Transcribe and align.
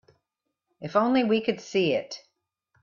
If 0.79 0.95
only 0.95 1.23
we 1.23 1.41
could 1.41 1.61
see 1.61 1.93
it. 1.93 2.23